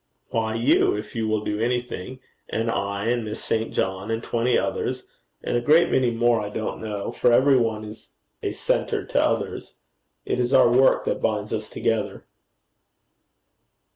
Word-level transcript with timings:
'Why 0.29 0.55
you, 0.55 0.95
if 0.95 1.13
you 1.15 1.27
will 1.27 1.43
do 1.45 1.59
anything, 1.59 2.21
and 2.49 2.71
I 2.71 3.05
and 3.05 3.23
Miss 3.23 3.39
St. 3.43 3.71
John 3.71 4.09
and 4.09 4.23
twenty 4.23 4.57
others 4.57 5.03
and 5.43 5.55
a 5.55 5.61
great 5.61 5.91
many 5.91 6.09
more 6.09 6.41
I 6.41 6.49
don't 6.49 6.81
know, 6.81 7.11
for 7.11 7.31
every 7.31 7.55
one 7.55 7.83
is 7.85 8.09
a 8.41 8.51
centre 8.51 9.05
to 9.05 9.23
others. 9.23 9.75
It 10.25 10.39
is 10.39 10.53
our 10.55 10.75
work 10.75 11.05
that 11.05 11.21
binds 11.21 11.53
us 11.53 11.69
together.' 11.69 12.25